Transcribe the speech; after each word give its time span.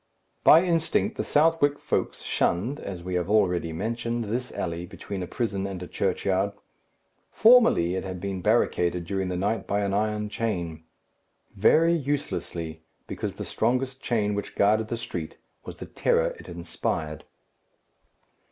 By 0.43 0.63
instinct 0.63 1.15
the 1.15 1.23
Southwark 1.23 1.77
folks 1.77 2.23
shunned, 2.23 2.79
as 2.79 3.03
we 3.03 3.13
have 3.13 3.29
already 3.29 3.71
mentioned, 3.71 4.23
this 4.23 4.51
alley 4.51 4.83
between 4.87 5.21
a 5.21 5.27
prison 5.27 5.67
and 5.67 5.83
a 5.83 5.87
churchyard. 5.87 6.53
Formerly 7.29 7.93
it 7.93 8.03
had 8.03 8.19
been 8.19 8.41
barricaded 8.41 9.05
during 9.05 9.29
the 9.29 9.37
night 9.37 9.67
by 9.67 9.81
an 9.81 9.93
iron 9.93 10.27
chain. 10.27 10.85
Very 11.55 11.93
uselessly; 11.93 12.81
because 13.05 13.35
the 13.35 13.45
strongest 13.45 14.01
chain 14.01 14.33
which 14.33 14.55
guarded 14.55 14.87
the 14.87 14.97
street 14.97 15.37
was 15.65 15.77
the 15.77 15.85
terror 15.85 16.29
it 16.39 16.49
inspired. 16.49 17.23